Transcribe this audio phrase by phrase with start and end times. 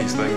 [0.00, 0.30] uh.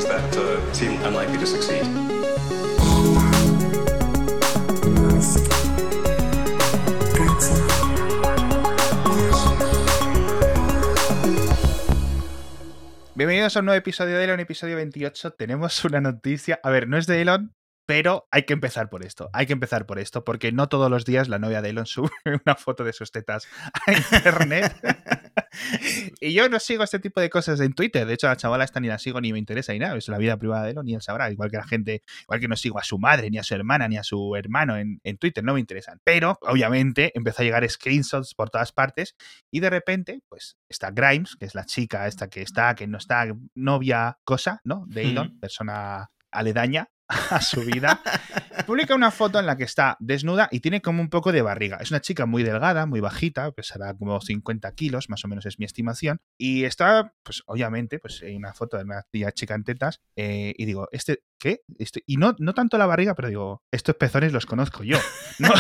[13.16, 15.32] Bienvenidos a un nuevo episodio de Elon, episodio 28.
[15.32, 16.60] Tenemos una noticia.
[16.62, 17.56] A ver, no es de Elon,
[17.86, 19.30] pero hay que empezar por esto.
[19.34, 22.12] Hay que empezar por esto, porque no todos los días la novia de Elon sube
[22.46, 23.48] una foto de sus tetas
[23.86, 24.76] a internet.
[26.22, 28.06] y yo no sigo este tipo de cosas en Twitter.
[28.06, 29.98] De hecho, a la chavala esta ni la sigo ni me interesa ni nada.
[29.98, 31.32] Es la vida privada de Elon, ni él sabrá.
[31.32, 33.88] Igual que la gente, igual que no sigo a su madre, ni a su hermana,
[33.88, 36.00] ni a su hermano en, en Twitter, no me interesan.
[36.04, 39.16] Pero, obviamente, empezó a llegar screenshots por todas partes
[39.52, 42.98] y de repente, pues, está Grimes, que es la chica esta que está, que no
[42.98, 44.86] está, novia, cosa, ¿no?
[44.88, 48.02] De Elon, persona aledaña a su vida,
[48.66, 51.78] publica una foto en la que está desnuda y tiene como un poco de barriga.
[51.82, 55.60] Es una chica muy delgada, muy bajita, pesará como 50 kilos, más o menos es
[55.60, 56.20] mi estimación.
[56.38, 59.04] Y está, pues obviamente, pues hay una foto de una
[59.34, 60.00] chica en tetas.
[60.16, 61.62] eh, y digo, ¿este qué?
[61.78, 64.98] Este- y no, no tanto la barriga, pero digo, estos pezones los conozco yo.
[65.40, 65.50] No,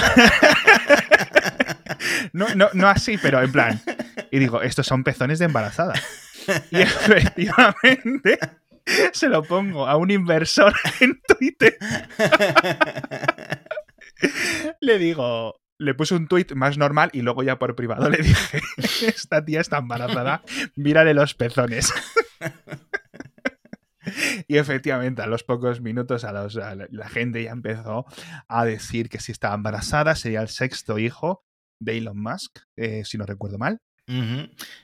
[2.33, 3.81] no, no, no así, pero en plan.
[4.31, 5.93] Y digo, estos son pezones de embarazada.
[6.71, 8.39] Y efectivamente
[9.13, 11.77] se lo pongo a un inversor en Twitter.
[14.79, 18.61] Le digo, le puse un tweet más normal y luego ya por privado le dije,
[19.07, 20.43] esta tía está embarazada,
[20.75, 21.91] mírale los pezones.
[24.47, 28.05] Y efectivamente, a los pocos minutos, a, los- a la, la gente ya empezó
[28.47, 31.43] a decir que si estaba embarazada sería el sexto hijo
[31.79, 33.79] de Elon Musk, eh, si no recuerdo mal.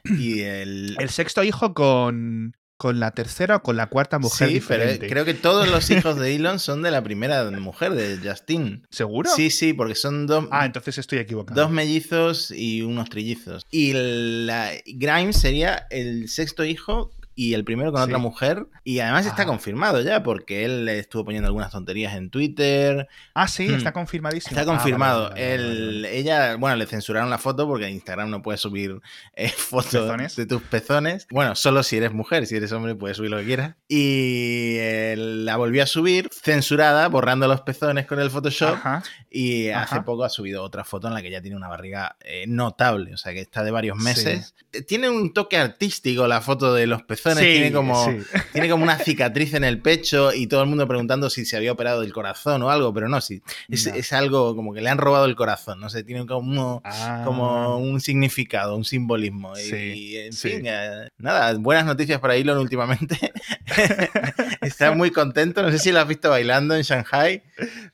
[0.03, 0.95] Y el...
[0.99, 5.09] El sexto hijo con, con la tercera o con la cuarta mujer sí, pero diferente.
[5.09, 8.87] creo que todos los hijos de Elon son de la primera mujer, de Justin.
[8.89, 9.29] ¿Seguro?
[9.35, 11.59] Sí, sí, porque son dos, Ah, entonces estoy equivocado.
[11.61, 13.65] dos mellizos y unos trillizos.
[13.69, 17.11] Y la, Grimes sería el sexto hijo
[17.41, 18.03] y el primero con Sí.
[18.05, 18.65] otra mujer.
[18.83, 19.45] Y además está Ah.
[19.45, 23.07] confirmado ya, porque él le estuvo poniendo algunas tonterías en Twitter.
[23.33, 23.75] Ah, sí, Hmm.
[23.75, 24.57] está confirmadísimo.
[24.59, 25.29] Está Ah, confirmado.
[25.29, 26.17] vale, vale, vale, El- vale.
[26.17, 28.99] ella, bueno, le censuraron la foto porque Instagram no puede subir
[29.35, 30.35] eh, fotos ¿Pezones?
[30.35, 31.27] de tus pezones.
[31.31, 33.75] Bueno, solo si eres mujer, si eres hombre puedes subir lo que quieras.
[33.87, 38.73] Y eh, la volvió a subir, censurada, borrando los pezones con el Photoshop.
[38.75, 39.03] Ajá.
[39.29, 39.83] Y Ajá.
[39.83, 43.13] hace poco ha subido otra foto en la que ya tiene una barriga eh, notable,
[43.13, 44.55] o sea que está de varios meses.
[44.87, 48.17] Tiene un toque artístico la foto de los pezones, Sí, tiene, como, sí.
[48.53, 51.71] tiene como una cicatriz en el pecho y todo el mundo preguntando si se había
[51.71, 53.41] operado del corazón o algo, pero no, sí.
[53.67, 53.93] Es, No.
[53.95, 57.23] es algo como que le han robado el corazón, no sé, tiene como, Ah.
[57.25, 59.53] como un significado, un simbolismo.
[59.57, 63.17] Y- Sí, y, en fin, eh, nada, buenas noticias para Elon últimamente.
[64.61, 67.41] Está muy contento, no sé si lo has visto bailando en Shanghai.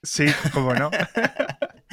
[0.04, 0.90] Sí, cómo no.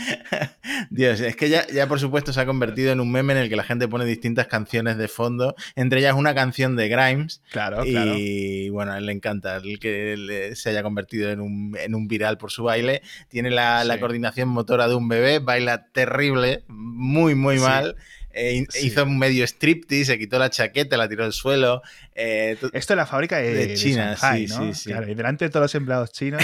[0.90, 3.48] Dios, es que ya, ya por supuesto se ha convertido en un meme en el
[3.48, 7.42] que la gente pone distintas canciones de fondo, entre ellas una canción de Grimes.
[7.50, 8.14] Claro, claro.
[8.16, 11.94] Y bueno, a él le encanta el que le- se haya convertido en un, en
[11.94, 13.02] un viral por su baile.
[13.28, 17.62] Tiene la, coordinación motora de un bebé, baila terrible, muy, muy Sí.
[17.62, 17.96] mal.
[18.34, 18.86] Eh, Sí.
[18.86, 21.82] Hizo un medio striptease, se quitó la chaqueta, la tiró al suelo.
[22.14, 24.64] Eh, Esto es la fábrica de, De de China, Shanghai, sí, ¿no?
[24.72, 24.90] sí, sí.
[24.90, 26.42] Claro, y delante de todos los empleados chinos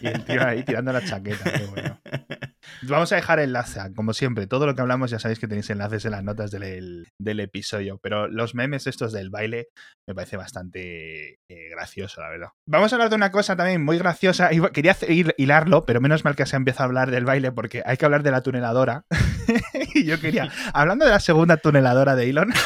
[0.00, 1.52] y el tío ahí tirando la chaqueta.
[1.52, 2.00] qué bueno.
[2.82, 4.46] Vamos a dejar enlace, como siempre.
[4.46, 7.98] Todo lo que hablamos ya sabéis que tenéis enlaces en las notas del, del episodio.
[8.02, 9.68] Pero los memes estos del baile
[10.06, 12.48] me parece bastante eh, gracioso, la verdad.
[12.66, 14.50] Vamos a hablar de una cosa también muy graciosa.
[14.72, 14.96] Quería
[15.36, 18.04] hilarlo, pero menos mal que se ha empezado a hablar del baile porque hay que
[18.04, 19.04] hablar de la tuneladora.
[19.94, 22.52] y yo quería, hablando de la segunda tuneladora de Elon,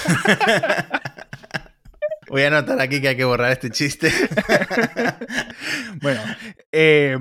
[2.28, 4.10] Voy a anotar aquí que hay que borrar este chiste.
[6.02, 6.20] Bueno,
[6.70, 7.16] eh,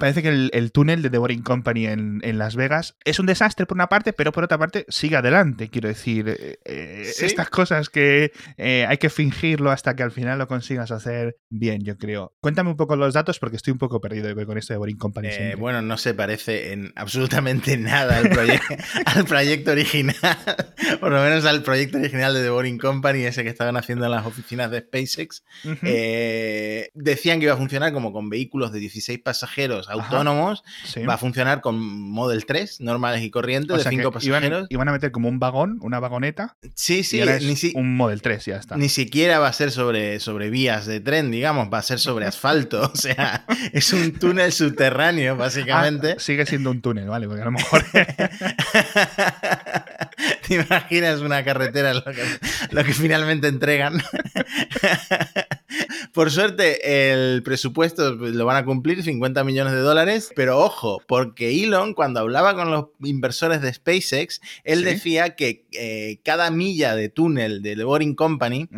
[0.00, 3.26] parece que el, el túnel de The Boring Company en, en Las Vegas es un
[3.26, 5.68] desastre por una parte, pero por otra parte sigue adelante.
[5.68, 7.26] Quiero decir, eh, eh, ¿Sí?
[7.26, 11.84] estas cosas que eh, hay que fingirlo hasta que al final lo consigas hacer bien,
[11.84, 12.34] yo creo.
[12.40, 15.28] Cuéntame un poco los datos porque estoy un poco perdido con esto de Boring Company.
[15.30, 18.60] Eh, bueno, no se parece en absolutamente nada al, proye-
[19.04, 20.16] al proyecto original,
[20.98, 24.12] por lo menos al proyecto original de The Boring Company, ese que estaban haciendo en
[24.12, 25.44] las oficinas de SpaceX.
[26.94, 29.88] Decían que iba a funcionar como con vehículos de 16 pasajeros.
[29.90, 31.02] Autónomos, Sí.
[31.04, 34.40] va a funcionar con Model 3 normales y corrientes O de sea que 5 iban,
[34.42, 34.66] pasajeros.
[34.70, 37.72] iban a meter como un vagón, una vagoneta, Sí, sí, y ahora es ni, si-
[37.74, 38.76] un Model 3, ya está.
[38.76, 42.26] ni siquiera va a ser sobre, sobre vías de tren, digamos, va a ser sobre
[42.26, 42.90] asfalto.
[42.92, 46.12] O sea, es un túnel subterráneo, básicamente.
[46.12, 47.26] Ah, sigue siendo un túnel, ¿vale?
[47.26, 47.84] Porque a lo mejor
[50.46, 52.22] ¿Te imaginas una carretera lo que,
[52.70, 54.02] lo que finalmente entregan?
[56.12, 61.62] Por suerte, el presupuesto lo van a cumplir, 50 millones de dólares, pero ojo, porque
[61.64, 64.84] Elon, cuando hablaba con los inversores de SpaceX, él Sí.
[64.84, 68.68] decía que eh, cada milla de túnel de The Boring Company.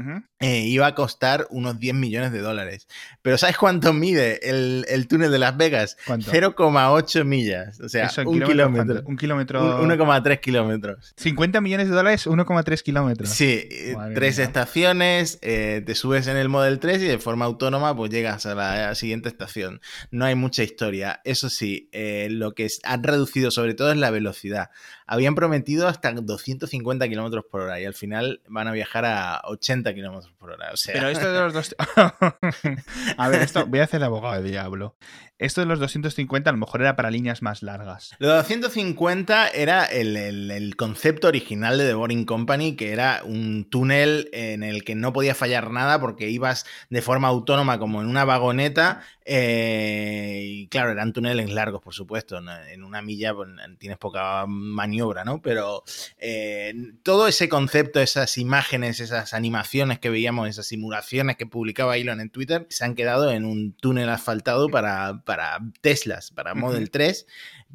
[0.43, 2.87] Eh, iba a costar unos 10 millones de dólares.
[3.23, 5.97] Pero ¿sabes cuánto mide el, el túnel de Las Vegas?
[6.07, 6.31] ¿Cuánto?
[6.31, 7.81] 0,8 millas.
[7.81, 8.85] O sea, Eso un kilómetro.
[8.95, 9.09] ¿cuánto?
[9.09, 9.81] Un kilómetro.
[9.83, 11.15] Un- 1,3 kilómetros.
[11.17, 13.29] 50 millones de dólares, 1,3 kilómetros.
[13.31, 14.47] Sí, eh, Madre tres mía.
[14.47, 18.55] estaciones, eh, te subes en el Model 3 y de forma autónoma pues llegas a
[18.55, 19.81] la, a la siguiente estación.
[20.11, 21.21] No hay mucha historia.
[21.25, 24.71] Eso sí, eh, lo que han reducido sobre todo es la velocidad.
[25.13, 29.93] Habían prometido hasta 250 kilómetros por hora y al final van a viajar a 80
[29.93, 30.71] kilómetros por hora.
[30.73, 31.77] O sea, Pero esto de los dos.
[33.19, 33.67] a ver, esto.
[33.67, 34.97] Voy a hacer el abogado de diablo.
[35.39, 38.15] Esto de los 250 a lo mejor era para líneas más largas.
[38.21, 43.23] Lo de 250 era el, el- el concepto original de The Boring Company, que era
[43.25, 48.01] un túnel en el que no podía fallar nada porque ibas de forma autónoma como
[48.01, 49.03] en una vagoneta.
[49.25, 52.39] eh, y claro, eran túneles largos, por supuesto.
[52.71, 53.49] En una milla pues,
[53.79, 54.93] tienes poca maniobra,
[55.25, 55.43] ¿no?
[55.43, 55.85] Pero
[56.19, 62.21] eh, todo ese concepto, esas imágenes, esas animaciones que veíamos, esas simulaciones que publicaba Elon
[62.21, 67.27] en Twitter, se han quedado en un túnel asfaltado para, para Teslas, para Model 3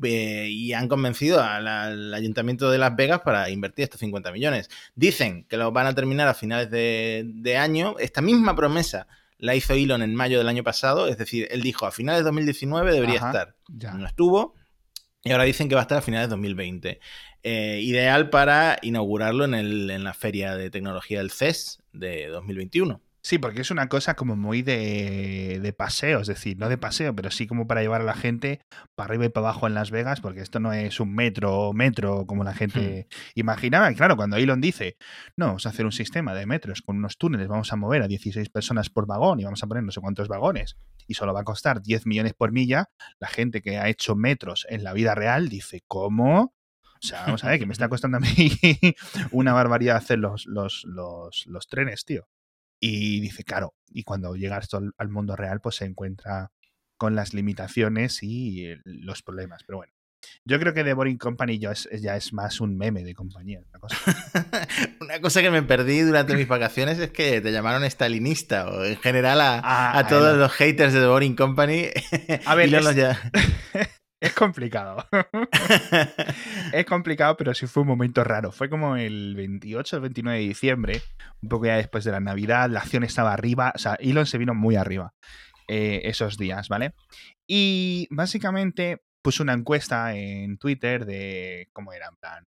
[0.03, 4.69] eh, y han convencido al, al Ayuntamiento de Las Vegas para invertir estos 50 millones.
[4.95, 7.95] Dicen que lo van a terminar a finales de, de año.
[7.99, 9.07] Esta misma promesa
[9.39, 12.25] la hizo Elon en mayo del año pasado, es decir, él dijo a finales de
[12.25, 13.55] 2019 debería Ajá, estar.
[13.67, 13.93] Ya.
[13.93, 14.55] No estuvo.
[15.23, 16.99] Y ahora dicen que va a estar a finales de 2020.
[17.43, 23.01] Eh, ideal para inaugurarlo en, el- en la feria de tecnología del CES de 2021.
[23.27, 27.13] Sí, porque es una cosa como muy de, de paseo, es decir, no de paseo,
[27.13, 28.61] pero sí como para llevar a la gente
[28.95, 32.25] para arriba y para abajo en Las Vegas, porque esto no es un metro, metro
[32.25, 33.91] como la gente imaginaba.
[33.91, 34.95] Y claro, cuando Elon dice,
[35.35, 38.07] no, vamos a hacer un sistema de metros con unos túneles, vamos a mover a
[38.07, 41.41] 16 personas por vagón y vamos a poner no sé cuántos vagones y solo va
[41.41, 45.15] a costar 10 millones por milla, la gente que ha hecho metros en la vida
[45.15, 46.53] real dice, ¿cómo?
[47.03, 48.29] O sea, vamos a ver, que me está costando a mí
[49.33, 52.29] una barbaridad hacer los, los, los, los trenes, tío.
[52.79, 56.51] Y dice, claro, y cuando llega esto al, al mundo real, pues se encuentra
[56.97, 59.63] con las limitaciones y los problemas.
[59.65, 59.93] Pero bueno,
[60.45, 63.61] yo creo que The Boring Company ya es, ya es más un meme de compañía.
[63.69, 63.97] una cosa.
[65.01, 68.97] Una cosa que me perdí durante mis vacaciones es que te llamaron stalinista o en
[68.97, 70.39] general a, Ah, a todos Elon.
[70.39, 71.85] los haters de The Boring Company.
[72.45, 73.31] A ver, Elon es- los ya-
[74.19, 75.05] Es complicado.
[76.73, 78.51] es complicado, pero sí fue un momento raro.
[78.51, 81.01] Fue como el 28 o 29 de diciembre,
[81.41, 84.39] un poco ya después de la Navidad, la acción estaba arriba, o sea, Elon se
[84.39, 85.13] vino muy arriba
[85.67, 86.93] eh, esos días, ¿vale?
[87.47, 92.43] Y básicamente puso una encuesta en Twitter de cómo era, en plan,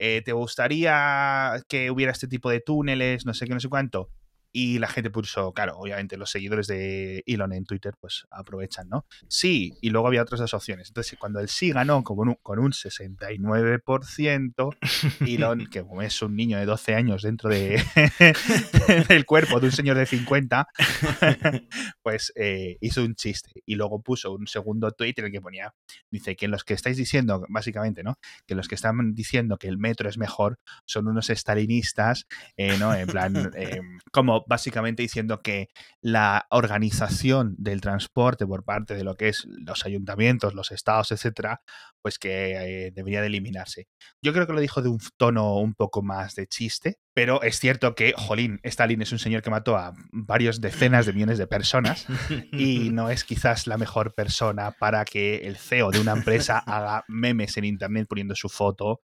[0.00, 4.08] eh, ¿te gustaría que hubiera este tipo de túneles, no sé qué, no sé cuánto?
[4.56, 9.04] Y la gente puso, claro, obviamente los seguidores de Elon en Twitter pues aprovechan, ¿no?
[9.26, 10.90] Sí, y luego había otras dos opciones.
[10.90, 14.76] Entonces, cuando el sí ganó con un, con un 69%,
[15.26, 17.82] Elon, que es un niño de 12 años dentro de,
[19.08, 20.68] del cuerpo de un señor de 50,
[22.02, 23.60] pues eh, hizo un chiste.
[23.66, 25.74] Y luego puso un segundo tweet en el que ponía,
[26.12, 28.20] dice que los que estáis diciendo, básicamente, ¿no?
[28.46, 32.94] Que los que están diciendo que el metro es mejor son unos estalinistas, eh, ¿no?
[32.94, 33.80] En plan, eh,
[34.12, 35.68] como básicamente diciendo que
[36.00, 41.62] la organización del transporte por parte de lo que es los ayuntamientos, los estados, etcétera,
[42.04, 43.88] pues que eh, debería de eliminarse.
[44.22, 47.58] Yo creo que lo dijo de un tono un poco más de chiste, pero es
[47.58, 51.46] cierto que, jolín, Stalin es un señor que mató a varios decenas de millones de
[51.46, 52.06] personas
[52.52, 57.06] y no es quizás la mejor persona para que el CEO de una empresa haga
[57.08, 59.00] memes en internet poniendo su foto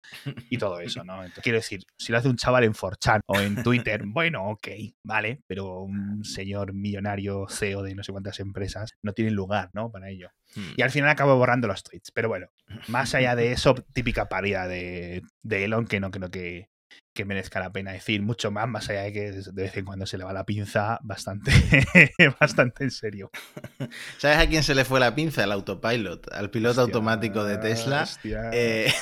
[0.50, 1.22] y todo eso, ¿no?
[1.40, 4.66] Quiero decir, si lo hace un chaval en 4chan o en Twitter, bueno, ok,
[5.04, 9.92] vale, pero un señor millonario CEO de no sé cuántas empresas no tiene lugar, ¿no?
[9.92, 10.30] Para ello.
[10.76, 12.48] Y al final acabo borrando los tweets, pero bueno,
[12.88, 16.68] más allá de eso, típica paria de, de Elon que no creo que,
[17.14, 20.06] que merezca la pena decir mucho más, más allá de que de vez en cuando
[20.06, 21.52] se le va la pinza bastante,
[22.40, 23.30] bastante en serio.
[24.18, 25.44] ¿Sabes a quién se le fue la pinza?
[25.44, 28.02] Al autopilot, al piloto Hostia, automático de Tesla.
[28.02, 28.50] hostia.
[28.52, 28.92] Eh,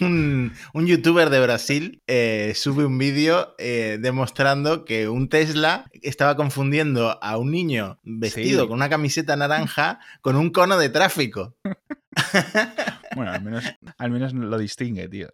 [0.00, 6.36] un, un youtuber de Brasil eh, sube un vídeo eh, demostrando que un Tesla estaba
[6.36, 8.68] confundiendo a un niño vestido Sí.
[8.68, 11.54] con una camiseta naranja con un cono de tráfico.
[13.14, 13.64] Bueno, al menos,
[13.98, 15.28] al menos lo distingue, tío.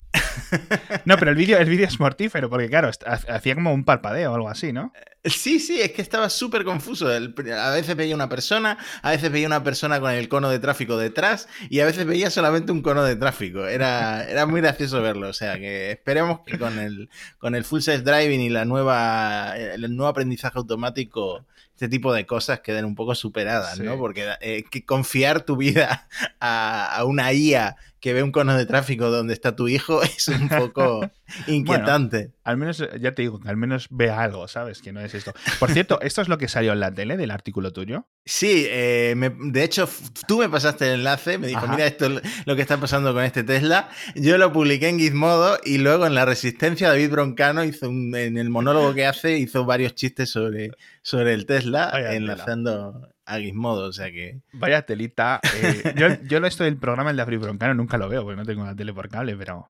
[1.05, 4.35] No, pero el vídeo el vídeo es mortífero, porque claro, hacía como un parpadeo o
[4.35, 4.93] algo así, ¿no?
[5.25, 7.09] Sí, sí, es que estaba súper confuso.
[7.09, 10.97] A veces veía una persona, a veces veía una persona con el cono de tráfico
[10.97, 13.67] detrás y a veces veía solamente un cono de tráfico.
[13.67, 15.29] Era, era muy gracioso verlo.
[15.29, 19.57] O sea que esperemos que con el, con el full self driving y la nueva,
[19.57, 23.83] el nuevo aprendizaje automático, este tipo de cosas queden un poco superadas, Sí.
[23.83, 23.99] ¿no?
[23.99, 26.09] Porque eh, que confiar tu vida
[26.41, 30.29] a, a una IA que ve un cono de tráfico donde está tu hijo es
[30.29, 31.11] un poco
[31.47, 32.33] inquietante.
[32.45, 34.81] al menos, ya te digo, que al menos vea algo, ¿sabes?
[34.83, 35.33] Que no es esto.
[35.59, 38.07] Por cierto, ¿esto es lo que salió en la tele del artículo tuyo?
[38.25, 39.89] Sí, eh, me- de hecho,
[40.29, 41.73] tú me pasaste el enlace, me dijo, Ajá.
[41.75, 43.89] mira esto es lo que está pasando con este Tesla.
[44.15, 48.37] Yo lo publiqué en Gizmodo y luego en La Resistencia David Broncano hizo un- en
[48.37, 50.71] el monólogo que hace hizo varios chistes sobre,
[51.03, 54.41] sobre el Tesla, enlazando a Gizmodo, o sea que...
[54.53, 55.41] Vaya telita.
[55.63, 58.45] eh, yo, yo esto del programa, el de Abril Broncano, nunca lo veo, porque no
[58.45, 59.71] tengo la tele por cable, pero,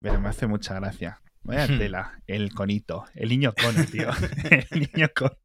[0.00, 1.20] pero me hace mucha gracia.
[1.42, 4.08] Vaya tela, el conito, el niño cono, tío.
[4.70, 5.36] El niño cono.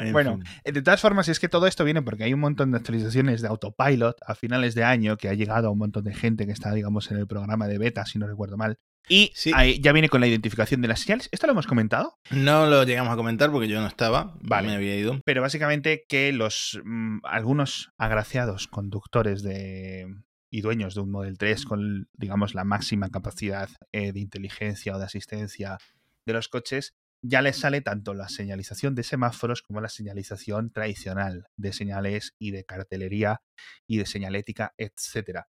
[0.00, 0.38] en Bueno.
[0.64, 3.42] Eh, De todas formas, es que todo esto viene porque hay un montón de actualizaciones
[3.42, 6.52] de Autopilot a finales de año que ha llegado a un montón de gente que
[6.52, 8.78] está, digamos, en el programa de beta, si no recuerdo mal.
[9.08, 9.52] Y Sí.
[9.54, 11.28] ahí ya viene con la identificación de las señales.
[11.32, 12.18] ¿Esto lo hemos comentado?
[12.30, 14.68] no lo llegamos a comentar porque yo no estaba, Vale.
[14.68, 15.20] me había ido.
[15.24, 20.06] Pero básicamente que los mm, algunos agraciados conductores de
[20.50, 24.98] y dueños de un Model 3 con, digamos, la máxima capacidad eh, de inteligencia o
[24.98, 25.76] de asistencia
[26.24, 31.48] de los coches, ya les sale tanto la señalización de semáforos como la señalización tradicional
[31.56, 33.42] de señales y de cartelería
[33.86, 35.48] y de señalética, etcétera.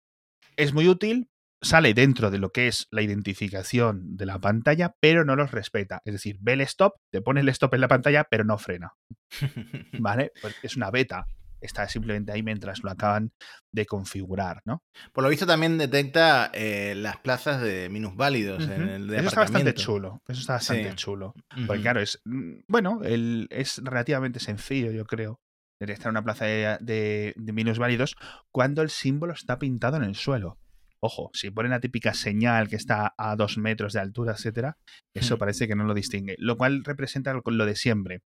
[0.55, 1.29] Es muy útil,
[1.61, 6.01] sale dentro de lo que es la identificación de la pantalla, pero no los respeta.
[6.05, 8.93] Es decir, ve el stop, te pone el stop en la pantalla, pero no frena.
[9.99, 10.31] ¿Vale?
[10.41, 11.25] Pues es una beta.
[11.61, 13.31] Está simplemente ahí mientras lo acaban
[13.71, 14.83] de configurar, ¿no?
[15.11, 18.91] Por lo visto también detecta eh, las plazas de minusválidos en Ujú.
[18.91, 20.21] el de Eso está bastante chulo.
[20.27, 20.95] Eso está bastante Sí.
[20.95, 21.33] chulo.
[21.65, 25.39] Porque claro, es mm, bueno, el, es relativamente sencillo, yo creo,
[25.79, 28.15] detectar una plaza de, de, de minusválidos
[28.51, 30.59] cuando el símbolo está pintado en el suelo.
[31.05, 34.79] Ojo, si ponen la típica señal que está a dos metros de altura, etcétera,
[35.13, 36.35] eso parece que no lo distingue.
[36.39, 38.23] Lo cual representa lo, de siempre.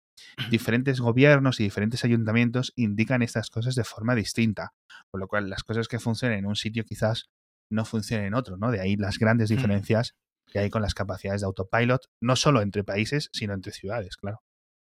[0.49, 4.71] Diferentes gobiernos y diferentes ayuntamientos indican estas cosas de forma distinta.
[5.11, 7.29] Con lo cual, las cosas que funcionen en un sitio quizás
[7.69, 8.71] no funcionen en otro, ¿no?
[8.71, 9.55] De ahí las grandes Hmm.
[9.55, 10.15] diferencias
[10.49, 14.41] que hay con las capacidades de autopilot, no solo entre países, sino entre ciudades, claro.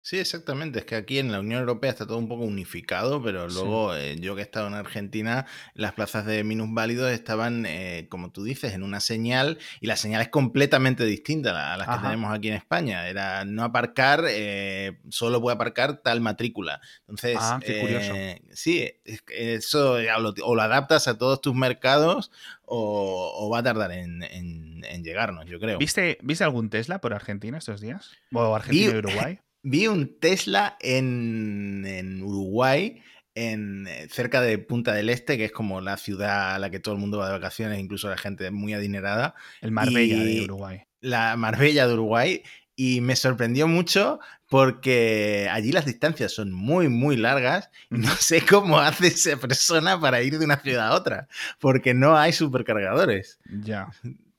[0.06, 0.78] Sí, exactamente.
[0.78, 3.56] Es que aquí en la Unión Europea está todo un poco unificado, pero Sí.
[3.56, 8.30] luego eh, yo que he estado en Argentina, las plazas de minusválidos estaban, eh, como
[8.30, 11.88] tú dices, en una señal y la señal es completamente distinta a la- a las
[11.88, 11.96] Ajá.
[11.98, 13.08] que tenemos aquí en España.
[13.08, 16.80] Era no aparcar, eh, solo puede aparcar tal matrícula.
[17.00, 18.12] Entonces, Ah, qué curioso.
[18.14, 18.88] eh, sí,
[19.34, 22.30] eso ya lo- o lo adaptas a todos tus mercados
[22.64, 25.78] o, o va a tardar en, en- en llegarnos, yo creo.
[25.78, 28.12] ¿Viste, ¿Viste algún Tesla por Argentina estos días?
[28.32, 29.40] ¿O Argentina y Uruguay?
[29.68, 33.02] Vi un Tesla en, en Uruguay,
[33.34, 36.78] en, eh, cerca de Punta del Este, que es como la ciudad a la que
[36.78, 40.44] todo el mundo va de vacaciones, incluso la gente muy adinerada, El Marbella de Y-
[40.44, 40.82] Uruguay.
[41.00, 42.42] la Marbella de Uruguay.
[42.76, 48.42] Y me sorprendió mucho porque allí las distancias son muy, muy largas y no sé
[48.46, 51.26] cómo hace esa persona para ir de una ciudad a otra,
[51.58, 53.40] porque no hay supercargadores.
[53.62, 53.88] Ya.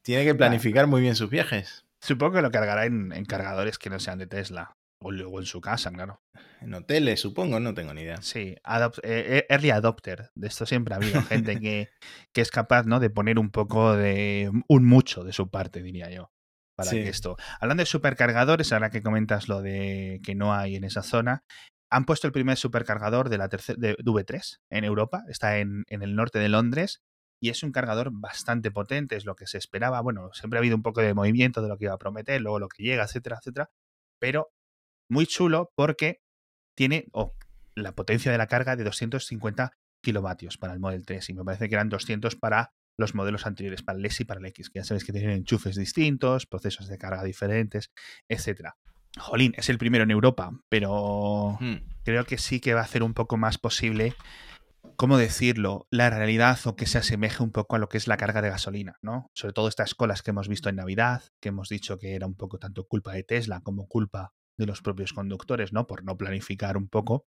[0.03, 1.83] Tiene que planificar muy bien sus viajes.
[1.99, 4.76] Supongo que lo cargará en, en cargadores que no sean de Tesla.
[4.99, 6.21] O luego en su casa, claro.
[6.59, 8.21] En hoteles, supongo, no tengo ni idea.
[8.21, 10.31] Sí, eh, eh, early adopter.
[10.33, 11.89] De esto siempre ha habido gente que,
[12.33, 12.99] que es capaz ¿no?
[12.99, 14.51] de poner un poco de.
[14.67, 16.31] un mucho de su parte, diría yo.
[16.75, 16.97] Para Sí.
[17.03, 17.37] que esto.
[17.59, 21.43] Hablando de supercargadores, ahora que comentas lo de que no hay en esa zona,
[21.91, 25.23] han puesto el primer supercargador de la tercera de V3 en Europa.
[25.29, 27.01] Está en, en el norte de Londres.
[27.39, 30.01] Y es un cargador bastante potente, es lo que se esperaba.
[30.01, 32.57] Bueno, siempre ha habido un poco de movimiento de lo que iba a prometer, luego
[32.57, 33.69] lo que llega, etcétera, etcétera.
[34.19, 34.49] Pero
[35.09, 36.21] muy chulo porque
[36.75, 37.33] tiene oh,
[37.75, 39.71] la potencia de la carga de 250
[40.01, 43.83] kilovatios para el Model 3 y me parece que eran 200 para los modelos anteriores,
[43.83, 46.87] para el S y para el X, que ya sabéis que tienen enchufes distintos, procesos
[46.87, 47.91] de carga diferentes,
[48.27, 48.75] etcétera.
[49.19, 51.77] Jolín, es el primero en Europa, pero Hmm.
[52.03, 54.15] creo que sí que va a hacer un poco más posible,
[54.95, 55.87] ¿cómo decirlo?
[55.91, 58.49] La realidad o que se asemeje un poco a lo que es la carga de
[58.49, 59.29] gasolina, ¿no?
[59.33, 62.35] Sobre todo estas colas que hemos visto en Navidad, que hemos dicho que era un
[62.35, 65.87] poco tanto culpa de Tesla como culpa de los propios conductores, ¿no?
[65.87, 67.25] Por no planificar un poco.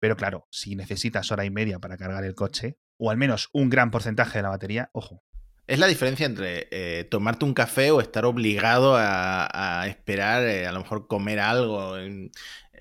[0.00, 3.70] Pero claro, si necesitas hora y media para cargar el coche, o al menos un
[3.70, 5.22] gran porcentaje de la batería, ojo.
[5.66, 10.72] Es la diferencia entre eh, tomarte un café o estar obligado a, esperar, eh, a
[10.72, 11.94] lo mejor comer algo.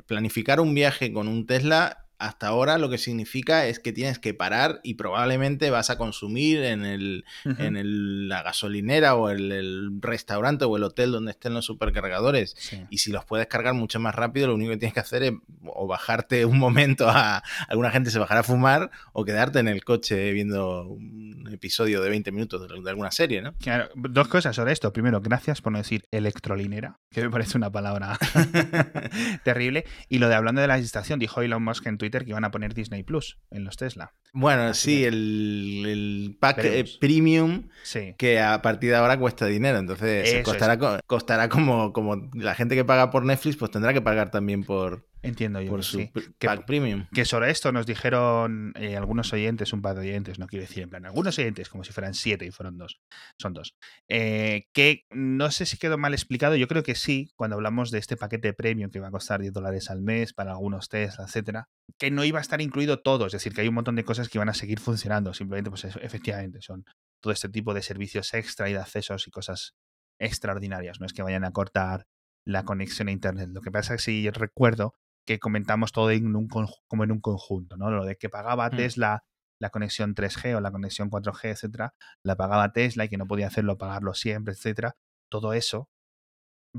[0.08, 4.34] Planificar un viaje con un Tesla hasta ahora lo que significa es que tienes que
[4.34, 9.90] parar y probablemente vas a consumir en, el, en el- la gasolinera o el, el
[10.02, 12.56] restaurante o el hotel donde estén los supercargadores.
[12.58, 12.84] Sí.
[12.90, 15.34] Y si los puedes cargar mucho más rápido, lo único que tienes que hacer es
[15.66, 17.44] o bajarte un momento a.
[17.68, 22.10] Alguna gente se bajará a fumar o quedarte en el coche viendo un episodio de
[22.10, 23.54] 20 minutos de, de alguna serie, ¿no?
[23.60, 24.94] Claro, dos cosas sobre esto.
[24.94, 28.18] Primero, gracias por no decir electrolinera, que me parece una palabra
[29.44, 29.86] terrible.
[30.10, 32.44] Y lo de hablando de la estación, dijo Elon Musk en Twitter Twitter que iban
[32.44, 34.14] a poner Disney Plus en los Tesla.
[34.34, 38.14] Bueno, Así sí, el, el pack eh, premium Sí.
[38.18, 39.78] que a partir de ahora cuesta dinero.
[39.78, 43.94] Entonces Eso costará, co- costará como, como la gente que paga por Netflix, pues tendrá
[43.94, 45.70] que pagar también por, Entiendo yo.
[45.70, 46.12] por que su sí.
[46.40, 47.06] Que- pack premium.
[47.14, 50.82] Que sobre esto nos dijeron eh, algunos oyentes, un par de oyentes, no quiero decir
[50.84, 53.00] en plan, algunos oyentes, como si fueran siete y fueron dos,
[53.40, 53.76] son dos,
[54.10, 58.00] eh, que no sé si quedó mal explicado, yo creo que sí, cuando hablamos de
[58.00, 61.70] este paquete premium que va a costar 10 dólares al mes para algunos test, etcétera,
[62.00, 64.28] que no iba a estar incluido todo, es decir, que hay un montón de cosas
[64.30, 66.84] que van a seguir funcionando, simplemente, pues es- efectivamente, son
[67.22, 69.76] todo este tipo de servicios extra y de accesos y cosas
[70.20, 72.08] extraordinarias, no es que vayan a cortar
[72.46, 73.50] la conexión a internet.
[73.52, 76.48] Lo que pasa es que sí recuerdo que comentamos todo en un
[76.88, 77.92] como en un conjunto, ¿no?
[77.92, 78.76] Lo de que pagaba Hmm.
[78.78, 79.24] Tesla
[79.60, 83.46] la conexión 3G o la conexión 4G, etcétera, la pagaba Tesla y que no podía
[83.48, 84.96] hacerlo, pagarlo siempre, etcétera.
[85.30, 85.88] Todo eso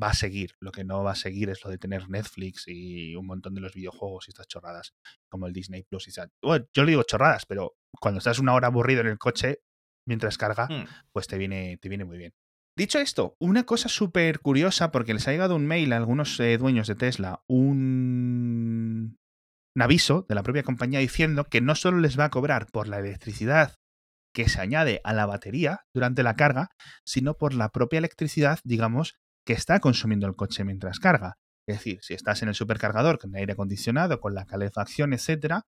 [0.01, 0.55] va a seguir.
[0.61, 3.61] Lo que no va a seguir es lo de tener Netflix y un montón de
[3.61, 4.95] los videojuegos y estas chorradas,
[5.31, 6.31] como el Disney Plus y tal.
[6.43, 9.61] Bueno, yo le digo chorradas, pero cuando estás una hora aburrido en el coche
[10.05, 10.85] mientras carga, Mm.
[11.13, 12.33] pues te viene, te viene muy bien.
[12.77, 16.57] Dicho esto, una cosa súper curiosa, porque les ha llegado un mail a algunos eh,
[16.57, 19.19] dueños de Tesla, un...
[19.79, 22.99] aviso de la propia compañía diciendo que no solo les va a cobrar por la
[22.99, 23.75] electricidad
[24.35, 26.71] que se añade a la batería durante la carga,
[27.05, 31.37] sino por la propia electricidad, digamos, que está consumiendo el coche mientras carga.
[31.69, 35.67] Es decir, si estás en el supercargador con aire acondicionado, con la calefacción, etcétera,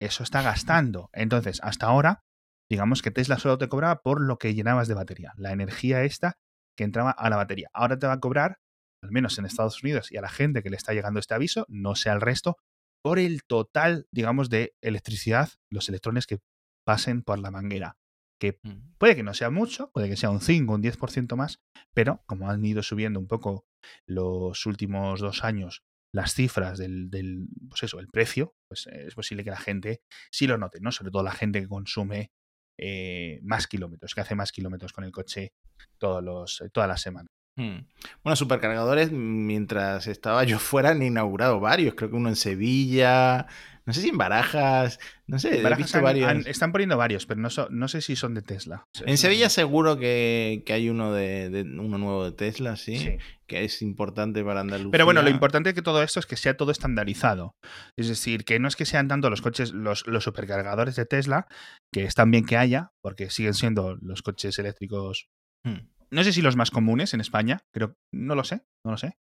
[0.00, 1.10] eso está gastando.
[1.12, 2.24] Entonces, hasta ahora,
[2.70, 6.38] digamos que Tesla solo te cobraba por lo que llenabas de batería, la energía esta
[6.76, 7.70] que entraba a la batería.
[7.72, 8.58] Ahora te va a cobrar,
[9.02, 11.64] al menos en Estados Unidos y a la gente que le está llegando este aviso,
[11.68, 12.56] no sea el resto,
[13.02, 16.38] por el total, digamos, de electricidad, los electrones que
[16.84, 17.96] pasen por la manguera.
[18.40, 18.94] Mm.
[18.98, 21.60] Puede que no sea mucho, puede que sea un 5 o un 10% más,
[21.92, 23.66] pero como han ido subiendo un poco
[24.06, 25.82] los últimos dos años
[26.14, 30.02] las cifras del, del pues eso, el precio, pues eh, es posible que la gente
[30.32, 30.90] sí lo note, ¿no?
[30.90, 32.30] Sobre todo la gente que consume
[32.78, 35.52] eh, más kilómetros, que hace más kilómetros con el coche
[35.98, 37.37] todos los, eh, todas las semanas.
[37.58, 37.84] Mm.
[38.22, 41.94] Bueno, supercargadores, mientras estaba yo fuera, han inaugurado varios.
[41.94, 43.46] Creo que uno en Sevilla,
[43.84, 46.28] no sé si en Barajas, no sé, he Barajas visto han- varios.
[46.30, 48.84] han- están poniendo varios, pero no, so- no sé si son de Tesla.
[49.04, 52.96] En Sevilla seguro que, que hay uno de, de- uno nuevo de Tesla, ¿sí?
[52.96, 53.16] Sí.
[53.48, 54.92] Que es importante para Andalucía.
[54.92, 57.56] Pero bueno, lo importante de todo esto es que sea todo estandarizado.
[57.96, 61.46] Es decir, que no es que sean tanto los coches, los, los supercargadores de Tesla,
[61.92, 65.28] que están bien que haya, porque siguen siendo los coches eléctricos,
[65.64, 65.88] Mm.
[66.10, 69.18] No sé si los más comunes en España, creo, no lo sé, no lo sé.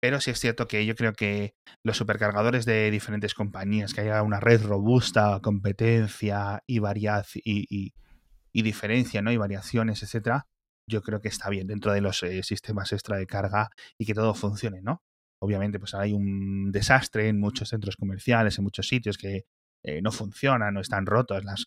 [0.00, 1.54] Pero sí es cierto que yo creo que
[1.84, 8.62] los supercargadores de diferentes compañías, que haya una red robusta, competencia y variedad y, y-
[8.62, 9.32] diferencia, ¿no?
[9.32, 10.46] Y variaciones, etcétera,
[10.88, 14.14] yo creo que está bien dentro de los eh, sistemas extra de carga y que
[14.14, 15.02] todo funcione, ¿no?
[15.40, 19.44] Obviamente, pues hay un desastre en muchos centros comerciales, en muchos sitios que
[19.84, 21.66] eh, no funcionan, no están rotos las,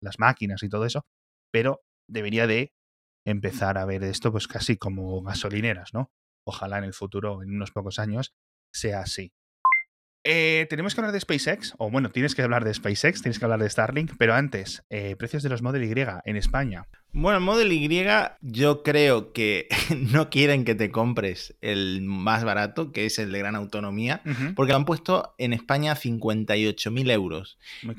[0.00, 1.06] las máquinas y todo eso,
[1.52, 2.72] pero debería de
[3.24, 6.10] empezar a ver esto pues casi como gasolineras, ¿no?
[6.46, 8.34] Ojalá en el futuro, en unos pocos años,
[8.72, 9.32] sea así.
[10.26, 13.44] Eh, tenemos que hablar de SpaceX, o bueno, tienes que hablar de SpaceX, tienes que
[13.44, 15.92] hablar de Starlink, pero antes, eh, precios de los Model Y
[16.24, 16.86] en España.
[17.16, 17.88] Bueno, el Model Y,
[18.42, 19.68] yo creo que
[20.12, 24.20] no quieren que te compres el más barato, que es el de gran autonomía,
[24.56, 27.56] porque lo han puesto en España a 58.000 euros.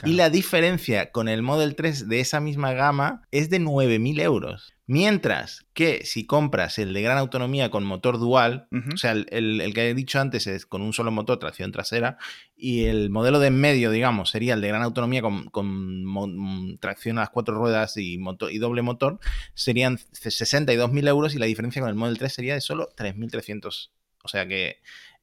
[0.10, 4.73] Y la diferencia con el Model 3 de esa misma gama es de 9.000 euros.
[4.88, 9.60] Mientras que si compras el de gran autonomía con motor dual, o sea, el, el-
[9.62, 12.17] el que he dicho antes es con un solo motor, tracción trasera,
[12.58, 17.22] y el modelo de en medio, digamos, sería el de gran autonomía con, tracción a
[17.22, 19.20] las cuatro ruedas y, motor, y doble motor,
[19.54, 23.91] serían 62.000 euros y la diferencia con el Model 3 sería de solo 3.300.
[24.24, 24.78] O sea que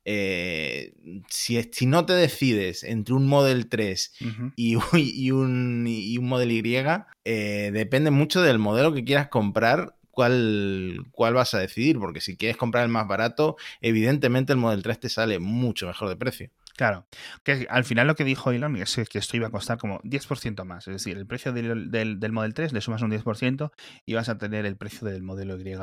[0.05, 0.95] eh,
[1.29, 4.53] si, no te decides entre un Model 3 Ujú.
[4.57, 9.29] y, un- y un, y un Model Y, eh, depende mucho del modelo que quieras
[9.29, 9.97] comprar.
[10.11, 11.99] ¿Cuál, ¿Cuál vas a decidir?
[11.99, 16.11] Porque si quieres comprar el más barato, evidentemente el Model 3 te sale mucho mejor
[16.11, 16.51] de precio.
[16.77, 17.07] Claro,
[17.45, 20.65] que al final lo que dijo Elon es que esto iba a costar como 10%
[20.65, 20.89] más.
[20.89, 23.71] Es decir, el precio del, del, del Model 3 le sumas un 10%
[24.07, 25.75] y vas a tener el precio del modelo Y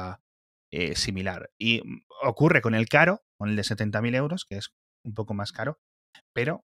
[0.72, 1.52] eh, similar.
[1.58, 1.82] Y
[2.24, 4.74] ocurre con el caro, con el de 70.000 euros, que es
[5.04, 5.80] un poco más caro,
[6.34, 6.66] pero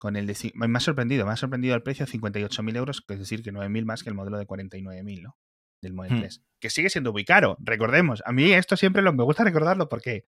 [0.00, 0.52] con el de...
[0.54, 3.52] Me ha sorprendido, me ha sorprendido el precio de 58.000 euros, que es decir, que
[3.52, 5.36] 9.000 más que el modelo de 49.000, ¿no?
[5.82, 6.20] Del Model Hmm.
[6.20, 6.42] 3.
[6.60, 8.22] Que sigue siendo muy caro, recordemos.
[8.26, 10.26] A mí esto siempre lo, me gusta recordarlo porque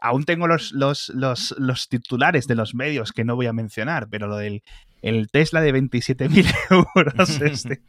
[0.00, 4.08] aún tengo los, los, los, los titulares de los medios que no voy a mencionar,
[4.08, 4.62] pero lo del
[5.02, 7.82] el Tesla de 27.000 euros este,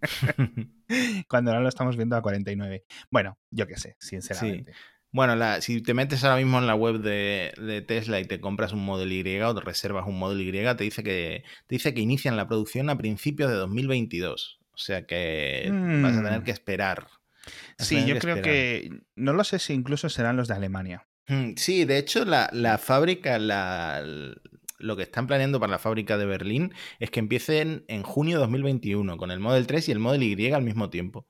[1.28, 2.84] cuando ahora lo estamos viendo a 49.
[3.10, 4.72] Bueno, yo qué sé, sinceramente.
[5.12, 8.40] Bueno, la, si te metes ahora mismo en la web de, de, Tesla y te
[8.40, 11.94] compras un Model Y o te reservas un Model Y, te dice que te dice
[11.94, 14.58] que inician la producción a principios de 2022.
[14.72, 16.02] O sea que mm.
[16.02, 17.06] vas a tener que esperar.
[17.78, 21.06] Sí, yo creo que no lo sé si incluso serán los de Alemania.
[21.28, 24.04] Mm, sí, de hecho la, la fábrica, la,
[24.78, 28.42] lo que están planeando para la fábrica de Berlín es que empiecen en junio de
[28.42, 31.26] 2021 con el Model 3 y el Model Y al mismo tiempo.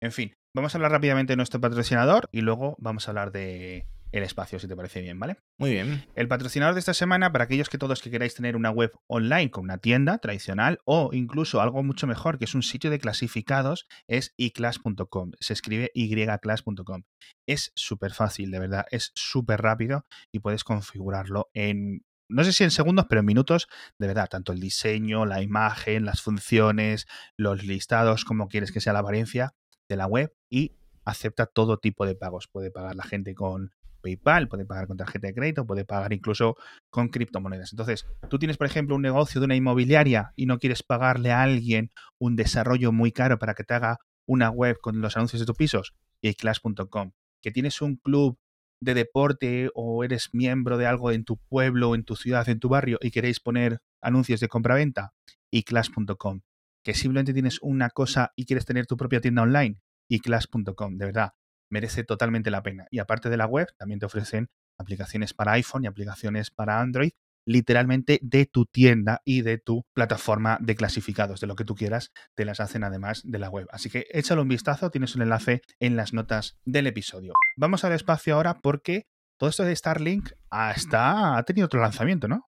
[0.00, 3.86] En fin, Vamos a hablar rápidamente de nuestro patrocinador y luego vamos a hablar de
[4.18, 5.36] el espacio, si te parece bien, ¿vale?
[5.58, 6.06] Muy bien.
[6.14, 9.50] El patrocinador de esta semana, para aquellos que todos que queráis tener una web online
[9.50, 13.86] con una tienda tradicional o incluso algo mucho mejor, que es un sitio de clasificados,
[14.08, 15.32] es iclass.com.
[15.40, 17.02] Se escribe yclass.com.
[17.46, 22.64] Es súper fácil, de verdad, es súper rápido y puedes configurarlo en no sé si
[22.64, 23.68] en segundos, pero en minutos,
[24.00, 28.92] de verdad, tanto el diseño, la imagen, las funciones, los listados, como quieres que sea
[28.92, 29.54] la apariencia,
[29.88, 30.72] de la web y
[31.04, 32.48] acepta todo tipo de pagos.
[32.48, 33.72] Puede pagar la gente con
[34.06, 36.56] PayPal, puede pagar con tarjeta de crédito, puede pagar incluso
[36.90, 37.72] con criptomonedas.
[37.72, 41.42] Entonces, tú tienes, por ejemplo, un negocio de una inmobiliaria y no quieres pagarle a
[41.42, 45.46] alguien un desarrollo muy caro para que te haga una web con los anuncios de
[45.46, 47.12] tus pisos, iclass.com.
[47.42, 48.38] Que tienes un club
[48.80, 52.68] de deporte o eres miembro de algo en tu pueblo, en tu ciudad, en tu
[52.68, 55.14] barrio y queréis poner anuncios de compra-venta,
[55.50, 56.42] iclass.com
[56.86, 61.32] que simplemente tienes una cosa y quieres tener tu propia tienda online, iclass.com, de verdad,
[61.70, 62.86] merece totalmente la pena.
[62.90, 64.48] Y aparte de la web, también te ofrecen
[64.78, 67.10] aplicaciones para iPhone y aplicaciones para Android,
[67.48, 72.10] literalmente de tu tienda y de tu plataforma de clasificados, de lo que tú quieras,
[72.34, 73.68] te las hacen además de la web.
[73.70, 77.34] Así que échale un vistazo, tienes un enlace en las notas del episodio.
[77.56, 79.06] Vamos al espacio ahora porque
[79.38, 82.48] todo esto de Starlink ha tenido otro lanzamiento, ¿no?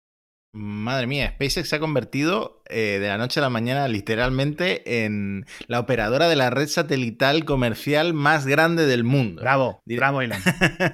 [0.54, 5.46] Madre mía, SpaceX se ha convertido eh, de la noche a la mañana literalmente en
[5.66, 9.42] la operadora de la red satelital comercial más grande del mundo.
[9.42, 10.40] Bravo, bravo Elon.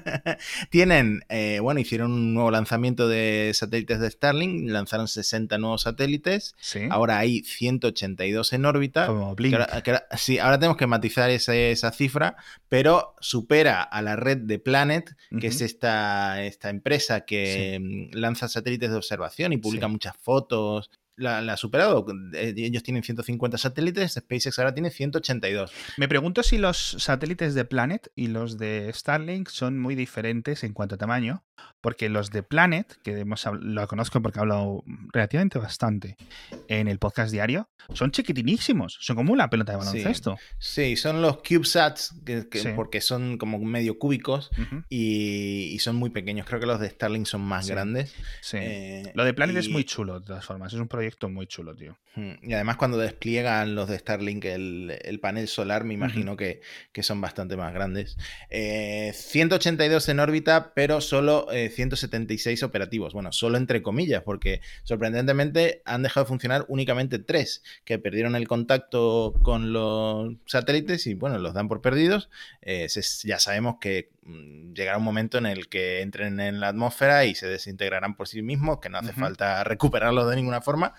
[0.70, 6.54] Tienen, eh, bueno, hicieron un nuevo lanzamiento de satélites de Starlink, lanzaron 60 nuevos satélites,
[6.90, 9.06] ahora hay 182 en órbita.
[9.06, 9.34] Como
[10.16, 12.36] sí, ahora tenemos que matizar esa cifra,
[12.68, 18.48] pero supera a la red de Planet, que es esta, esta empresa que mm, lanza
[18.48, 20.90] satélites de observación y publica muchas fotos.
[21.22, 22.06] La, ha superado.
[22.34, 25.72] Eh, ellos tienen 150 satélites, SpaceX ahora tiene 182.
[25.96, 30.72] Me pregunto si los satélites de Planet y los de Starlink son muy diferentes en
[30.72, 31.44] cuanto a tamaño,
[31.80, 36.16] porque los de Planet, que hemos, lo conozco porque he hablado relativamente bastante
[36.80, 40.38] en el podcast diario, son chiquitinísimos, son como una pelota de baloncesto.
[40.58, 44.50] Sí, son los CubeSats, que, porque son como medio cúbicos
[44.88, 46.46] y, son muy pequeños.
[46.46, 48.14] Creo que los de Starlink son más grandes.
[48.40, 48.56] Sí.
[48.60, 51.74] Eh, lo de Planet es muy chulo, de todas formas, es un proyecto muy chulo,
[51.74, 51.98] tío.
[52.14, 56.60] Y además cuando despliegan los de Starlink el, panel solar, me imagino que,
[57.02, 58.16] son bastante más grandes.
[58.50, 63.12] 182 eh, en órbita, pero solo 176 eh, operativos.
[63.12, 68.48] Bueno, solo entre comillas, porque sorprendentemente han dejado de funcionar únicamente tres, que perdieron el
[68.48, 72.30] contacto con los satélites y bueno, los dan por perdidos.
[72.60, 72.88] Eh,
[73.24, 77.34] ya sabemos que mm, llegará un momento en el que entren en la atmósfera y
[77.34, 80.94] se desintegrarán por sí mismos, que no hace falta recuperarlos de ninguna forma.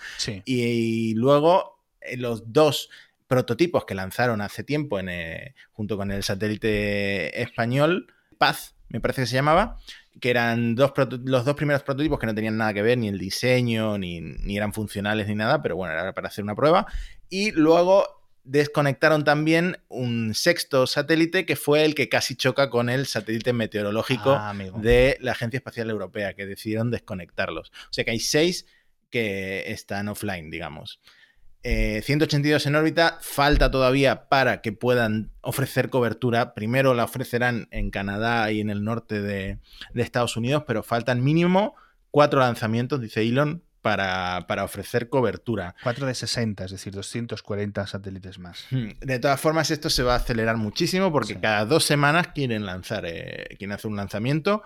[0.45, 2.89] Y, luego eh, los dos
[3.27, 5.09] prototipos que lanzaron hace tiempo en,
[5.71, 9.79] junto con el satélite español, Paz, me parece que se llamaba,
[10.19, 13.17] que eran dos los dos primeros prototipos que no tenían nada que ver, ni el
[13.17, 16.87] diseño, ni, eran funcionales, ni nada, pero bueno, era para hacer una prueba.
[17.29, 23.05] Y luego desconectaron también un sexto satélite que fue el que casi choca con el
[23.05, 27.69] satélite meteorológico ah, de la Agencia Espacial Europea, que decidieron desconectarlos.
[27.69, 28.65] O sea que hay seis
[29.09, 30.99] que están offline, digamos.
[31.63, 36.53] 182 eh, en órbita, falta todavía para que puedan ofrecer cobertura.
[36.53, 39.59] Primero la ofrecerán en Canadá y en el norte de,
[39.95, 41.75] Estados Unidos, pero faltan mínimo
[42.11, 45.75] cuatro lanzamientos, dice Elon, para, ofrecer cobertura.
[45.83, 48.65] Cuatro de 60, es decir, 240 satélites más.
[48.69, 52.65] Hmm, de todas formas, esto se va a acelerar muchísimo porque cada dos semanas quieren
[52.65, 54.63] lanzar, eh, quieren hacer un lanzamiento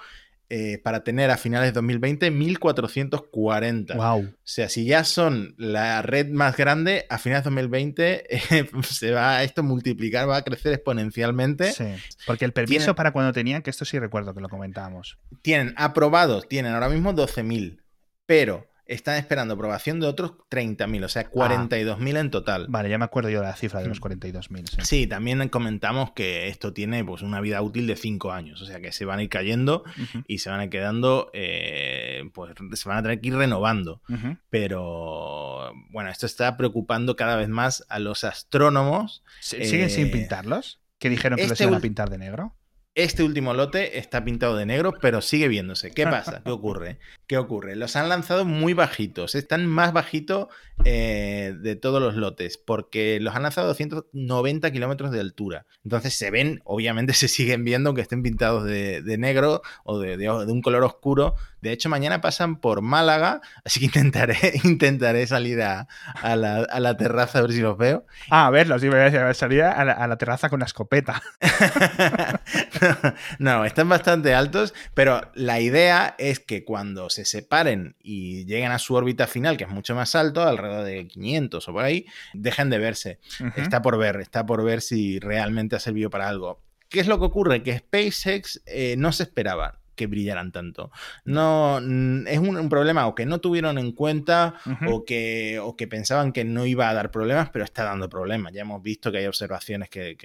[0.49, 3.95] eh, para tener a finales de 2020 1440.
[3.95, 4.25] Wow.
[4.25, 9.11] O sea, si ya son la red más grande, a finales de 2020 eh, se
[9.11, 11.73] va a esto multiplicar, va a crecer exponencialmente.
[11.73, 11.85] Sí,
[12.25, 15.17] porque el permiso para cuando tenían, que esto sí recuerdo que lo comentábamos.
[15.41, 17.81] Tienen aprobados, tienen ahora mismo 12.000,
[18.25, 22.67] pero están esperando aprobación de otros 30.000, o sea, 42.000 en total.
[22.69, 24.69] Vale, ya me acuerdo yo de la cifra de los 42.000.
[24.69, 24.77] Sí.
[24.83, 28.79] sí, también comentamos que esto tiene pues, una vida útil de 5 años, o sea,
[28.79, 29.83] que se van a ir cayendo
[30.27, 34.01] y se van a ir quedando, eh, pues se van a tener que ir renovando.
[34.49, 39.23] Pero bueno, esto está preocupando cada vez más a los astrónomos.
[39.39, 40.81] ¿Siguen sin eh, pintarlos?
[40.99, 42.55] ¿Que dijeron que los este iban a pintar de negro?
[42.97, 45.91] Este último lote está pintado de negro, pero sigue viéndose.
[45.91, 46.41] ¿Qué pasa?
[46.43, 46.97] ¿Qué ocurre?
[47.27, 47.75] ¿Qué ocurre?
[47.75, 49.35] Los han lanzado muy bajitos.
[49.35, 50.47] Están más bajitos
[50.83, 55.67] eh, de todos los lotes, porque los han lanzado a 290 kilómetros de altura.
[55.83, 60.31] Entonces se ven, obviamente se siguen viendo, aunque estén pintados de, negro o de, de,
[60.31, 61.35] un color oscuro.
[61.61, 65.87] De hecho, mañana pasan por Málaga, así que intentaré, intentaré salir a,
[66.23, 68.05] la, terraza a ver si los veo.
[68.29, 68.89] Ah, a verlos, sí,
[69.33, 71.21] salir a la, a la terraza con la escopeta.
[73.39, 78.79] no, están bastante altos, pero la idea es que cuando se separen y lleguen a
[78.79, 82.69] su órbita final, que es mucho más alto, alrededor de 500 o por ahí, dejen
[82.69, 83.19] de verse.
[83.55, 86.61] Está por ver, está por ver si realmente ha servido para algo.
[86.89, 87.63] ¿Qué es lo que ocurre?
[87.63, 90.91] Que SpaceX eh, no se esperaba que brillaran tanto.
[91.25, 94.55] No, es un, problema o que no tuvieron en cuenta
[94.87, 98.53] o, que, o que pensaban que no iba a dar problemas, pero está dando problemas.
[98.53, 100.15] Ya hemos visto que hay observaciones que,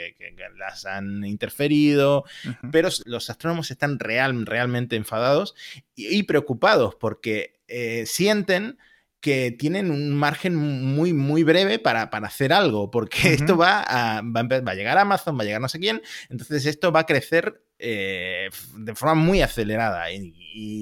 [0.57, 2.25] las han interferido,
[2.71, 5.55] pero los astrónomos están real, realmente enfadados
[5.97, 8.79] y, preocupados porque eh, sienten
[9.23, 14.41] que tienen un margen muy, muy breve para, hacer algo, porque esto va a, va
[14.41, 17.65] a, llegar a Amazon, va a llegar no sé quién, entonces esto va a crecer
[17.85, 20.41] eh, de forma muy acelerada y,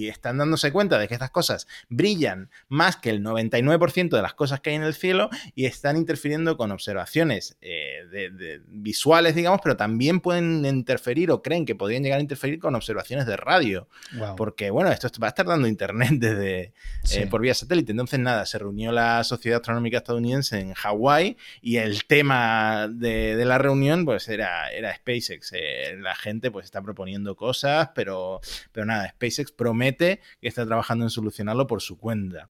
[0.09, 4.59] están dándose cuenta de que estas cosas brillan más que el 99% de las cosas
[4.59, 9.77] que hay en el cielo y están interfiriendo con observaciones eh, de, visuales, digamos, pero
[9.77, 13.89] también pueden interferir o creen que podrían llegar a interferir con observaciones de radio.
[14.37, 16.73] Porque, bueno, esto va a estar dando internet desde
[17.13, 17.93] eh, por vía satélite.
[17.93, 23.59] Entonces, nada, se reunió la Sociedad Astronómica Estadounidense en Hawái y el tema de, la
[23.59, 25.53] reunión pues era, era SpaceX.
[25.99, 28.41] la gente pues está proponiendo cosas, pero,
[28.73, 32.51] pero nada, SpaceX promete que está trabajando en solucionarlo por su cuenta.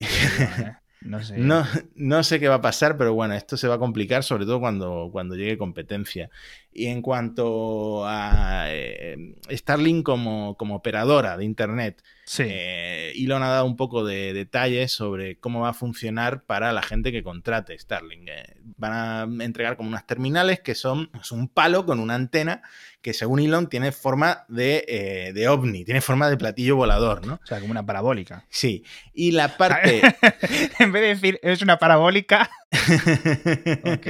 [1.04, 1.36] No sé.
[1.36, 4.58] No, sé qué va a pasar, pero bueno, esto se va a complicar, sobre todo
[4.58, 6.30] cuando, cuando llegue competencia.
[6.76, 12.02] Y en cuanto a eh, Starlink como, como, operadora de Internet,
[12.38, 16.82] eh, Elon ha dado un poco de detalles sobre cómo va a funcionar para la
[16.82, 18.28] gente que contrate Starlink.
[18.28, 22.62] Eh, van a entregar como unas terminales que son un palo con una antena
[23.00, 27.34] que según Elon tiene forma de, de, ovni, tiene forma de platillo volador, ¿no?
[27.34, 28.46] O sea, como una parabólica.
[28.48, 28.82] Sí.
[29.12, 30.00] Y la parte...
[30.80, 32.50] en vez de decir es una parabólica...
[33.84, 34.06] ok,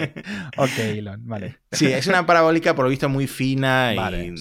[0.57, 1.59] ok, Elon, vale.
[1.73, 4.35] Sí, es una parabólica por lo visto muy fina y...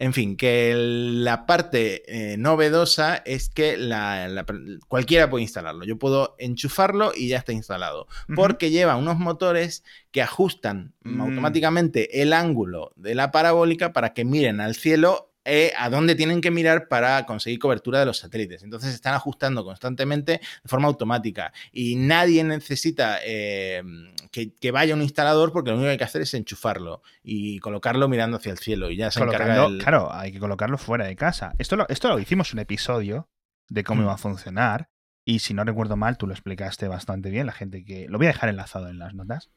[0.00, 4.46] En fin, que la parte eh, novedosa es que la,
[4.86, 5.84] cualquiera puede instalarlo.
[5.84, 8.06] Yo puedo enchufarlo y ya está instalado.
[8.36, 11.20] Porque lleva unos motores que ajustan mm.
[11.20, 16.40] automáticamente el ángulo de la parabólica para que miren al cielo eh, a dónde tienen
[16.40, 18.62] que mirar para conseguir cobertura de los satélites.
[18.62, 23.82] Entonces se están ajustando constantemente de forma automática y nadie necesita eh,
[24.30, 28.08] que, vaya un instalador porque lo único que hay que hacer es enchufarlo y colocarlo
[28.08, 31.54] mirando hacia el cielo y ya se encarga Claro, hay que colocarlo fuera de casa.
[31.58, 33.28] Esto lo, esto lo hicimos un episodio
[33.68, 34.18] de cómo iba a mm.
[34.18, 34.90] funcionar
[35.24, 38.06] y si no recuerdo mal, tú lo explicaste bastante bien, la gente que...
[38.08, 39.50] Lo voy a dejar enlazado en las notas,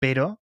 [0.00, 0.41] pero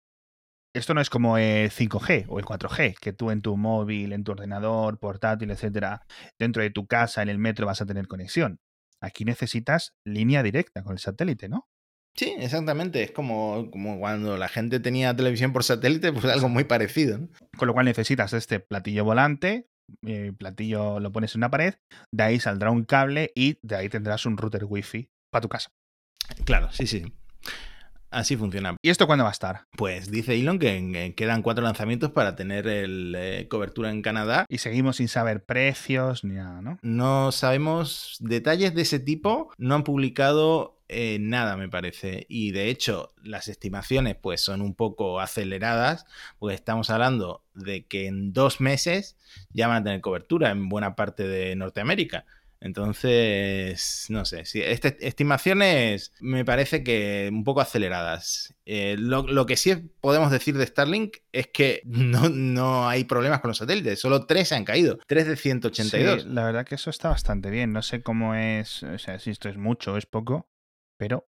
[0.74, 4.24] esto no es como el 5G o el 4G, que tú en tu móvil, en
[4.24, 6.06] tu ordenador, portátil, etcétera,
[6.40, 8.60] dentro de tu casa, en el metro vas a tener conexión.
[9.02, 11.68] Aquí necesitas línea directa con el satélite, ¿no?
[12.16, 13.02] Sí, exactamente.
[13.04, 17.20] Es como, como cuando la gente tenía televisión por satélite, pues algo muy parecido.
[17.58, 19.70] Con lo cual necesitas este platillo volante,
[20.02, 21.76] el platillo lo pones en una pared,
[22.12, 25.70] de ahí saldrá un cable y de ahí tendrás un router wifi para tu casa.
[26.46, 27.14] Claro, sí, sí.
[28.12, 28.76] Así funciona.
[28.82, 29.66] ¿Y esto cuándo va a estar?
[29.78, 34.46] Pues dice Elon que quedan cuatro lanzamientos para tener el, eh, cobertura en Canadá.
[34.50, 36.80] Y seguimos sin saber precios ni nada, ¿no?
[36.82, 39.52] No sabemos detalles de ese tipo.
[39.58, 42.26] No han publicado eh, nada, me parece.
[42.30, 46.06] Y de hecho, las estimaciones pues son un poco aceleradas,
[46.40, 49.16] porque estamos hablando de que en dos meses
[49.54, 52.26] ya van a tener cobertura en buena parte de Norteamérica.
[52.62, 58.54] Entonces, no sé, si este, estimaciones me parece que un poco aceleradas.
[58.66, 63.58] Eh, lo, que sí podemos decir de Starlink es que no, hay problemas con los
[63.58, 66.26] satélites, solo tres se han caído, tres de 182.
[66.26, 69.48] la verdad que eso está bastante bien, no sé cómo es, o sea, si esto
[69.48, 70.50] es mucho o es poco,
[70.98, 71.30] pero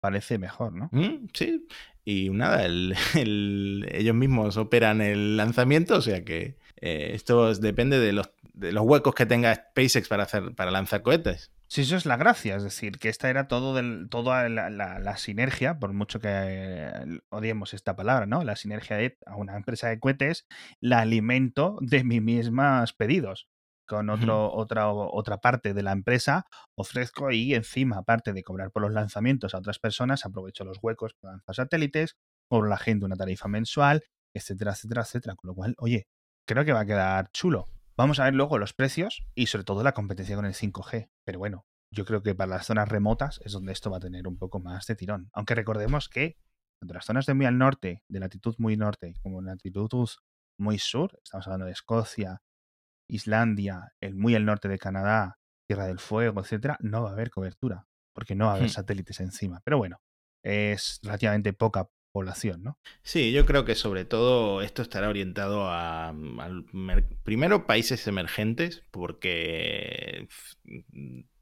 [0.00, 0.88] parece mejor, ¿no?
[0.90, 1.66] Mm, sí,
[2.04, 8.30] y nada, ellos mismos operan el lanzamiento, o sea que eh, esto depende de los
[8.52, 11.52] de los huecos que tenga SpaceX para, hacer, para lanzar cohetes.
[11.72, 15.78] Sí, eso es la gracia, es decir, que esta era todo del, toda la, sinergia,
[15.78, 18.44] por mucho que eh, odiemos esta palabra, ¿no?
[18.44, 20.46] La sinergia de a una empresa de cohetes,
[20.80, 23.48] la alimento de mis mismos pedidos.
[23.86, 28.82] Con otro, otra, otra parte de la empresa ofrezco y encima, aparte de cobrar por
[28.82, 32.16] los lanzamientos a otras personas, aprovecho los huecos para lanzar satélites,
[32.48, 34.02] cobro a la gente una tarifa mensual,
[34.34, 35.36] etcétera, etcétera, etcétera.
[35.36, 36.06] Con lo cual, oye,
[36.46, 37.68] creo que va a quedar chulo.
[37.96, 41.10] Vamos a ver luego los precios y sobre todo la competencia con el 5G.
[41.24, 44.26] Pero bueno, yo creo que para las zonas remotas es donde esto va a tener
[44.26, 45.28] un poco más de tirón.
[45.34, 46.36] Aunque recordemos que
[46.80, 49.88] tanto las zonas de muy al norte, de latitud muy norte, como latitud
[50.58, 52.42] muy sur, estamos hablando de Escocia,
[53.08, 57.30] Islandia, el muy al norte de Canadá, Tierra del Fuego, etcétera, no va a haber
[57.30, 58.72] cobertura, porque no va a haber Hmm.
[58.72, 59.60] satélites encima.
[59.64, 59.98] Pero bueno,
[60.44, 62.78] es relativamente poca población, ¿no?
[63.02, 70.28] Sí, yo creo que sobre todo esto estará orientado a, mer- primero países emergentes, porque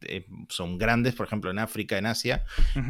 [0.03, 2.45] eh, son grandes, por ejemplo en África, en Asia,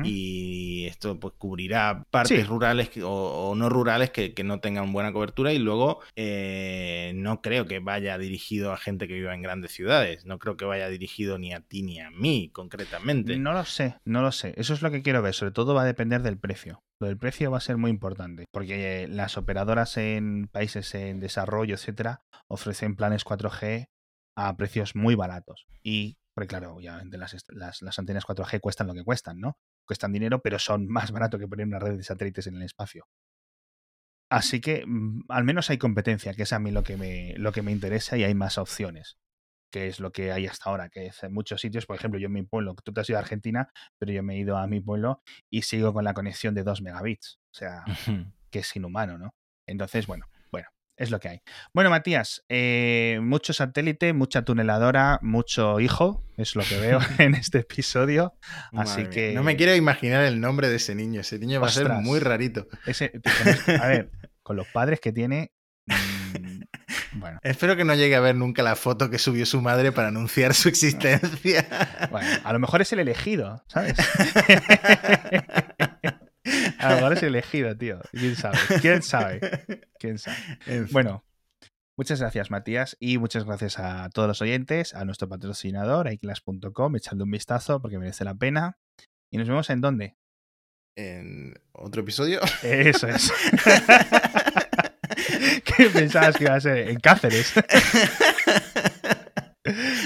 [0.05, 2.45] y esto pues cubrirá partes Sí.
[2.45, 7.13] rurales que- o, o no rurales que, que no tengan buena cobertura y luego eh,
[7.15, 10.65] no creo que vaya dirigido a gente que viva en grandes ciudades, no creo que
[10.65, 13.37] vaya dirigido ni a ti ni a mí concretamente.
[13.39, 14.55] No lo sé, no lo sé.
[14.57, 15.35] Eso es lo que quiero ver.
[15.35, 16.83] Sobre todo va a depender del precio.
[17.01, 18.45] Lo del precio va a ser muy importante.
[18.53, 23.87] Porque eh, las operadoras en países en desarrollo, etcétera, ofrecen planes 4G
[24.37, 25.67] a precios muy baratos.
[25.83, 29.59] Y, porque claro, obviamente las, las, las antenas 4G cuestan lo que cuestan, ¿no?
[29.87, 33.07] Cuestan dinero, pero son más barato que poner una red de satélites en el espacio.
[34.31, 37.53] Así que mm, al menos hay competencia, que es a mí lo que me, lo
[37.53, 39.19] que me interesa y hay más opciones
[39.71, 42.27] que es lo que hay hasta ahora, que es en muchos sitios, por ejemplo, yo
[42.27, 44.67] en mi pueblo, tú te has ido a Argentina, pero yo me he ido a
[44.67, 47.85] mi pueblo y sigo con la conexión de 2 megabits, o sea,
[48.51, 49.35] que es inhumano, ¿no?
[49.69, 50.27] Entonces, bueno,
[51.01, 51.43] es lo que hay.
[51.73, 57.59] Bueno, Matías, eh, mucho satélite, mucha tuneladora, mucho hijo, es lo que veo en este
[57.61, 58.35] episodio,
[58.73, 59.33] así Madre mía, que...
[59.35, 62.21] No me quiero imaginar el nombre de ese niño, ese niño va a ser muy
[62.21, 62.69] rarito.
[62.87, 63.13] ese-
[63.81, 64.11] a ver,
[64.43, 65.53] con los padres que tiene...
[65.87, 66.61] mm,
[67.13, 70.09] bueno, Espero que no llegue a ver nunca la foto que subió su madre para
[70.09, 71.67] anunciar su existencia.
[72.11, 73.97] Bueno, a lo mejor es el elegido, ¿sabes?
[76.81, 78.01] A lo mejor es el elegido, tío.
[78.13, 78.59] ¿Quién sabe?
[78.81, 79.41] ¿Quién sabe?
[79.99, 80.37] ¿Quién sabe?
[80.67, 80.93] En fin.
[80.93, 81.25] Bueno,
[81.97, 87.25] muchas gracias, Matías, y muchas gracias a todos los oyentes, a nuestro patrocinador, iClass.com, echadle
[87.25, 88.79] un vistazo porque merece la pena.
[89.33, 90.17] ¿Y nos vemos en dónde?
[90.97, 92.41] en otro episodio.
[92.63, 93.33] Eso es.
[95.65, 96.89] ¿Qué pensabas que iba a ser?
[96.89, 97.53] En Cáceres.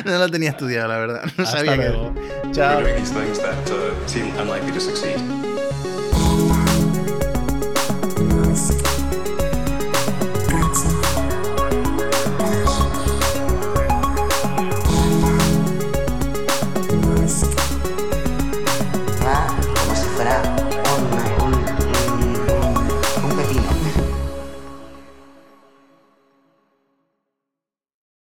[0.05, 1.25] No lo tenía estudiado, la verdad.
[1.39, 1.89] No Hasta sabía que.
[1.89, 2.13] luego.
[2.13, 2.83] We're Chao.